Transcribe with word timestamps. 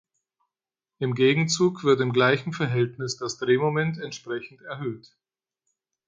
Im 0.97 1.13
Gegenzug 1.13 1.83
wird 1.83 2.01
im 2.01 2.11
gleichen 2.11 2.53
Verhältnis 2.53 3.17
das 3.17 3.37
Drehmoment 3.37 3.99
entsprechend 3.99 4.63
erhöht. 4.63 5.15